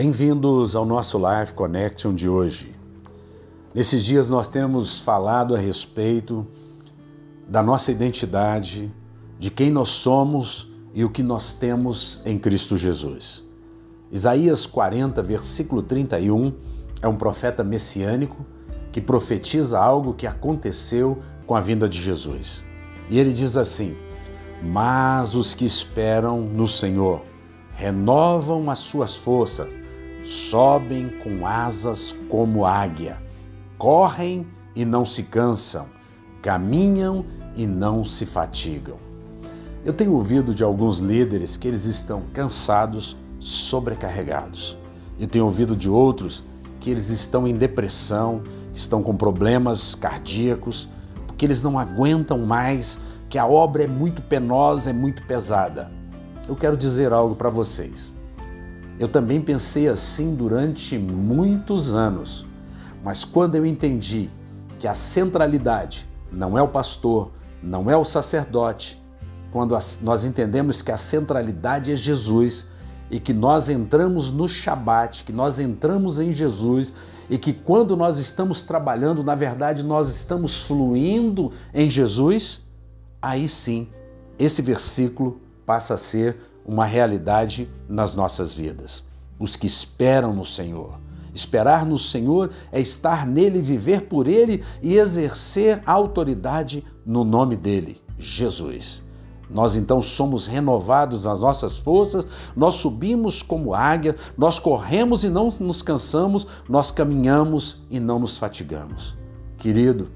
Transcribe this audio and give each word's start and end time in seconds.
Bem-vindos 0.00 0.76
ao 0.76 0.86
nosso 0.86 1.18
Live 1.18 1.54
Connection 1.54 2.14
de 2.14 2.28
hoje. 2.28 2.72
Nesses 3.74 4.04
dias 4.04 4.28
nós 4.28 4.46
temos 4.46 5.00
falado 5.00 5.56
a 5.56 5.58
respeito 5.58 6.46
da 7.48 7.64
nossa 7.64 7.90
identidade, 7.90 8.94
de 9.40 9.50
quem 9.50 9.72
nós 9.72 9.88
somos 9.88 10.70
e 10.94 11.04
o 11.04 11.10
que 11.10 11.20
nós 11.20 11.52
temos 11.52 12.22
em 12.24 12.38
Cristo 12.38 12.76
Jesus. 12.76 13.42
Isaías 14.12 14.66
40, 14.66 15.20
versículo 15.20 15.82
31, 15.82 16.52
é 17.02 17.08
um 17.08 17.16
profeta 17.16 17.64
messiânico 17.64 18.46
que 18.92 19.00
profetiza 19.00 19.80
algo 19.80 20.14
que 20.14 20.28
aconteceu 20.28 21.18
com 21.44 21.56
a 21.56 21.60
vinda 21.60 21.88
de 21.88 22.00
Jesus. 22.00 22.64
E 23.10 23.18
ele 23.18 23.32
diz 23.32 23.56
assim: 23.56 23.96
Mas 24.62 25.34
os 25.34 25.54
que 25.54 25.64
esperam 25.64 26.40
no 26.40 26.68
Senhor 26.68 27.20
renovam 27.74 28.70
as 28.70 28.78
suas 28.78 29.16
forças 29.16 29.76
sobem 30.28 31.08
com 31.08 31.46
asas 31.46 32.14
como 32.28 32.66
águia, 32.66 33.16
correm 33.78 34.46
e 34.76 34.84
não 34.84 35.02
se 35.02 35.22
cansam, 35.22 35.86
caminham 36.42 37.24
e 37.56 37.66
não 37.66 38.04
se 38.04 38.26
fatigam. 38.26 38.98
Eu 39.82 39.94
tenho 39.94 40.12
ouvido 40.12 40.54
de 40.54 40.62
alguns 40.62 40.98
líderes 40.98 41.56
que 41.56 41.66
eles 41.66 41.86
estão 41.86 42.24
cansados, 42.34 43.16
sobrecarregados. 43.40 44.76
Eu 45.18 45.26
tenho 45.26 45.46
ouvido 45.46 45.74
de 45.74 45.88
outros 45.88 46.44
que 46.78 46.90
eles 46.90 47.08
estão 47.08 47.48
em 47.48 47.54
depressão, 47.54 48.42
estão 48.74 49.02
com 49.02 49.16
problemas 49.16 49.94
cardíacos, 49.94 50.90
porque 51.26 51.46
eles 51.46 51.62
não 51.62 51.78
aguentam 51.78 52.40
mais, 52.40 53.00
que 53.30 53.38
a 53.38 53.46
obra 53.46 53.84
é 53.84 53.86
muito 53.86 54.20
penosa, 54.20 54.90
é 54.90 54.92
muito 54.92 55.26
pesada. 55.26 55.90
Eu 56.46 56.54
quero 56.54 56.76
dizer 56.76 57.14
algo 57.14 57.34
para 57.34 57.48
vocês. 57.48 58.17
Eu 58.98 59.08
também 59.08 59.40
pensei 59.40 59.88
assim 59.88 60.34
durante 60.34 60.98
muitos 60.98 61.94
anos, 61.94 62.44
mas 63.04 63.24
quando 63.24 63.54
eu 63.54 63.64
entendi 63.64 64.28
que 64.80 64.88
a 64.88 64.94
centralidade 64.94 66.08
não 66.32 66.58
é 66.58 66.62
o 66.62 66.68
pastor, 66.68 67.30
não 67.62 67.88
é 67.90 67.96
o 67.96 68.04
sacerdote, 68.04 69.00
quando 69.52 69.76
nós 70.02 70.24
entendemos 70.24 70.82
que 70.82 70.90
a 70.90 70.98
centralidade 70.98 71.92
é 71.92 71.96
Jesus 71.96 72.66
e 73.10 73.18
que 73.18 73.32
nós 73.32 73.68
entramos 73.68 74.30
no 74.30 74.48
Shabat, 74.48 75.24
que 75.24 75.32
nós 75.32 75.58
entramos 75.58 76.20
em 76.20 76.32
Jesus 76.32 76.92
e 77.30 77.38
que 77.38 77.52
quando 77.52 77.96
nós 77.96 78.18
estamos 78.18 78.62
trabalhando, 78.62 79.22
na 79.22 79.34
verdade, 79.34 79.82
nós 79.82 80.08
estamos 80.08 80.64
fluindo 80.64 81.52
em 81.72 81.88
Jesus, 81.88 82.62
aí 83.22 83.46
sim, 83.46 83.88
esse 84.38 84.60
versículo 84.60 85.40
passa 85.64 85.94
a 85.94 85.98
ser 85.98 86.36
uma 86.68 86.84
realidade 86.84 87.66
nas 87.88 88.14
nossas 88.14 88.52
vidas. 88.52 89.02
Os 89.40 89.56
que 89.56 89.66
esperam 89.66 90.34
no 90.34 90.44
Senhor. 90.44 91.00
Esperar 91.34 91.86
no 91.86 91.98
Senhor 91.98 92.50
é 92.70 92.78
estar 92.78 93.26
nele, 93.26 93.62
viver 93.62 94.02
por 94.02 94.28
ele 94.28 94.62
e 94.82 94.96
exercer 94.96 95.82
autoridade 95.86 96.84
no 97.06 97.24
nome 97.24 97.56
dele, 97.56 98.02
Jesus. 98.18 99.02
Nós 99.48 99.76
então 99.76 100.02
somos 100.02 100.46
renovados 100.46 101.24
nas 101.24 101.40
nossas 101.40 101.78
forças, 101.78 102.26
nós 102.54 102.74
subimos 102.74 103.40
como 103.40 103.74
águia, 103.74 104.14
nós 104.36 104.58
corremos 104.58 105.24
e 105.24 105.30
não 105.30 105.50
nos 105.60 105.80
cansamos, 105.80 106.46
nós 106.68 106.90
caminhamos 106.90 107.78
e 107.88 107.98
não 107.98 108.18
nos 108.18 108.36
fatigamos. 108.36 109.16
Querido, 109.56 110.10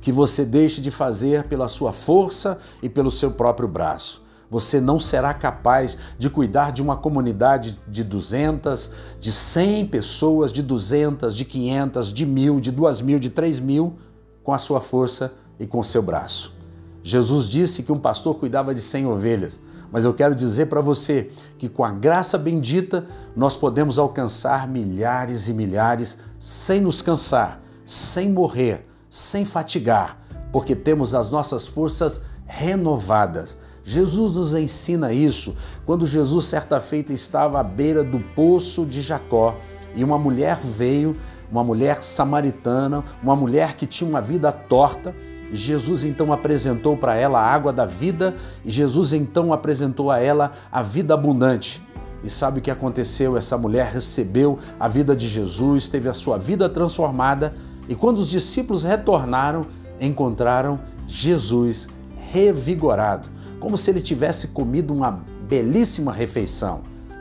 que 0.00 0.10
você 0.10 0.42
deixe 0.46 0.80
de 0.80 0.90
fazer 0.90 1.44
pela 1.44 1.68
sua 1.68 1.92
força 1.92 2.58
e 2.82 2.88
pelo 2.88 3.10
seu 3.10 3.32
próprio 3.32 3.68
braço 3.68 4.29
você 4.50 4.80
não 4.80 4.98
será 4.98 5.32
capaz 5.32 5.96
de 6.18 6.28
cuidar 6.28 6.72
de 6.72 6.82
uma 6.82 6.96
comunidade 6.96 7.80
de 7.86 8.02
200, 8.02 8.90
de 9.20 9.30
100 9.30 9.86
pessoas, 9.86 10.52
de 10.52 10.60
200, 10.60 11.36
de 11.36 11.44
500, 11.44 12.12
de 12.12 12.26
mil, 12.26 12.60
de 12.60 12.72
duas 12.72 13.00
mil, 13.00 13.20
de 13.20 13.30
três 13.30 13.60
mil, 13.60 13.96
com 14.42 14.52
a 14.52 14.58
sua 14.58 14.80
força 14.80 15.32
e 15.58 15.66
com 15.66 15.78
o 15.78 15.84
seu 15.84 16.02
braço. 16.02 16.52
Jesus 17.02 17.48
disse 17.48 17.84
que 17.84 17.92
um 17.92 17.98
pastor 17.98 18.34
cuidava 18.34 18.74
de 18.74 18.80
100 18.80 19.06
ovelhas, 19.06 19.60
mas 19.92 20.04
eu 20.04 20.12
quero 20.12 20.34
dizer 20.34 20.66
para 20.66 20.80
você 20.80 21.30
que 21.56 21.68
com 21.68 21.84
a 21.84 21.90
graça 21.90 22.36
bendita 22.36 23.06
nós 23.36 23.56
podemos 23.56 23.98
alcançar 23.98 24.66
milhares 24.68 25.48
e 25.48 25.54
milhares 25.54 26.18
sem 26.38 26.80
nos 26.80 27.02
cansar, 27.02 27.60
sem 27.84 28.30
morrer, 28.30 28.86
sem 29.08 29.44
fatigar, 29.44 30.18
porque 30.52 30.74
temos 30.74 31.14
as 31.14 31.30
nossas 31.30 31.66
forças 31.66 32.22
renovadas 32.46 33.56
Jesus 33.90 34.36
nos 34.36 34.54
ensina 34.54 35.12
isso 35.12 35.56
quando 35.84 36.06
Jesus, 36.06 36.44
certa 36.44 36.78
feita, 36.78 37.12
estava 37.12 37.58
à 37.58 37.62
beira 37.64 38.04
do 38.04 38.20
poço 38.20 38.86
de 38.86 39.02
Jacó 39.02 39.56
e 39.96 40.04
uma 40.04 40.16
mulher 40.16 40.60
veio, 40.60 41.16
uma 41.50 41.64
mulher 41.64 42.00
samaritana, 42.00 43.02
uma 43.20 43.34
mulher 43.34 43.74
que 43.74 43.86
tinha 43.86 44.08
uma 44.08 44.22
vida 44.22 44.52
torta. 44.52 45.12
Jesus 45.52 46.04
então 46.04 46.32
apresentou 46.32 46.96
para 46.96 47.16
ela 47.16 47.40
a 47.40 47.44
água 47.44 47.72
da 47.72 47.84
vida 47.84 48.36
e 48.64 48.70
Jesus 48.70 49.12
então 49.12 49.52
apresentou 49.52 50.08
a 50.08 50.20
ela 50.20 50.52
a 50.70 50.82
vida 50.82 51.12
abundante. 51.14 51.84
E 52.22 52.30
sabe 52.30 52.60
o 52.60 52.62
que 52.62 52.70
aconteceu? 52.70 53.36
Essa 53.36 53.58
mulher 53.58 53.90
recebeu 53.92 54.60
a 54.78 54.86
vida 54.86 55.16
de 55.16 55.26
Jesus, 55.26 55.88
teve 55.88 56.08
a 56.08 56.14
sua 56.14 56.38
vida 56.38 56.68
transformada 56.68 57.56
e 57.88 57.96
quando 57.96 58.18
os 58.18 58.30
discípulos 58.30 58.84
retornaram, 58.84 59.66
encontraram 60.00 60.78
Jesus 61.08 61.88
revigorado 62.30 63.39
como 63.60 63.76
se 63.76 63.90
ele 63.90 64.00
tivesse 64.00 64.48
comido 64.48 64.92
uma 64.92 65.22
belíssima 65.46 66.12
refeição. 66.12 66.80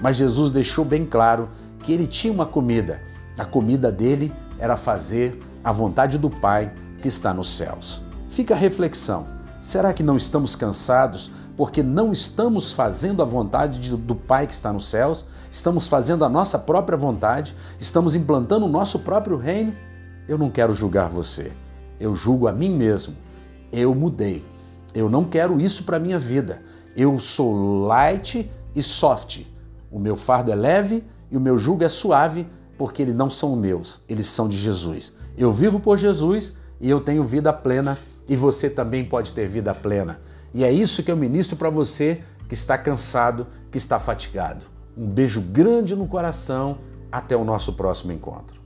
Mas 0.00 0.16
Jesus 0.16 0.50
deixou 0.50 0.84
bem 0.84 1.04
claro 1.04 1.50
que 1.80 1.92
ele 1.92 2.06
tinha 2.06 2.32
uma 2.32 2.46
comida. 2.46 3.00
A 3.36 3.44
comida 3.44 3.90
dele 3.90 4.32
era 4.58 4.76
fazer 4.76 5.42
a 5.62 5.72
vontade 5.72 6.16
do 6.16 6.30
Pai 6.30 6.72
que 7.02 7.08
está 7.08 7.34
nos 7.34 7.50
céus. 7.50 8.02
Fica 8.28 8.54
a 8.54 8.56
reflexão: 8.56 9.26
será 9.60 9.92
que 9.92 10.02
não 10.02 10.16
estamos 10.16 10.54
cansados 10.54 11.30
porque 11.56 11.82
não 11.82 12.12
estamos 12.12 12.72
fazendo 12.72 13.22
a 13.22 13.26
vontade 13.26 13.94
do 13.96 14.14
Pai 14.14 14.46
que 14.46 14.54
está 14.54 14.72
nos 14.72 14.88
céus? 14.88 15.24
Estamos 15.50 15.88
fazendo 15.88 16.24
a 16.24 16.28
nossa 16.28 16.58
própria 16.58 16.96
vontade? 16.96 17.56
Estamos 17.78 18.14
implantando 18.14 18.66
o 18.66 18.68
nosso 18.68 19.00
próprio 19.00 19.36
reino? 19.36 19.74
Eu 20.28 20.38
não 20.38 20.48
quero 20.48 20.72
julgar 20.72 21.08
você, 21.08 21.52
eu 21.98 22.14
julgo 22.14 22.46
a 22.46 22.52
mim 22.52 22.74
mesmo. 22.74 23.16
Eu 23.72 23.94
mudei 23.94 24.44
eu 24.94 25.08
não 25.08 25.24
quero 25.24 25.60
isso 25.60 25.84
para 25.84 25.98
minha 25.98 26.18
vida. 26.18 26.62
Eu 26.96 27.18
sou 27.18 27.86
light 27.86 28.50
e 28.74 28.82
soft. 28.82 29.42
O 29.90 29.98
meu 29.98 30.16
fardo 30.16 30.50
é 30.50 30.54
leve 30.54 31.04
e 31.30 31.36
o 31.36 31.40
meu 31.40 31.56
jugo 31.58 31.84
é 31.84 31.88
suave, 31.88 32.46
porque 32.76 33.02
eles 33.02 33.14
não 33.14 33.30
são 33.30 33.54
meus, 33.56 34.00
eles 34.08 34.26
são 34.26 34.48
de 34.48 34.56
Jesus. 34.56 35.12
Eu 35.36 35.52
vivo 35.52 35.78
por 35.78 35.98
Jesus 35.98 36.56
e 36.80 36.88
eu 36.88 37.00
tenho 37.00 37.22
vida 37.22 37.52
plena 37.52 37.98
e 38.28 38.36
você 38.36 38.68
também 38.68 39.04
pode 39.04 39.32
ter 39.32 39.46
vida 39.46 39.74
plena. 39.74 40.20
E 40.52 40.64
é 40.64 40.72
isso 40.72 41.02
que 41.02 41.10
eu 41.10 41.16
ministro 41.16 41.56
para 41.56 41.70
você 41.70 42.22
que 42.48 42.54
está 42.54 42.76
cansado, 42.76 43.46
que 43.70 43.78
está 43.78 44.00
fatigado. 44.00 44.64
Um 44.96 45.06
beijo 45.06 45.40
grande 45.40 45.94
no 45.94 46.06
coração. 46.06 46.78
Até 47.12 47.36
o 47.36 47.44
nosso 47.44 47.72
próximo 47.72 48.12
encontro. 48.12 48.59